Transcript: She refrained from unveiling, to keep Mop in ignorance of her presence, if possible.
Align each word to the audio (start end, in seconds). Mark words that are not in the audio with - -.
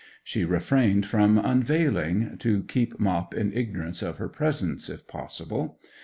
She 0.23 0.45
refrained 0.45 1.05
from 1.05 1.37
unveiling, 1.37 2.39
to 2.39 2.63
keep 2.63 2.99
Mop 2.99 3.35
in 3.35 3.53
ignorance 3.53 4.01
of 4.01 4.17
her 4.17 4.29
presence, 4.29 4.89
if 4.89 5.05
possible. 5.07 5.77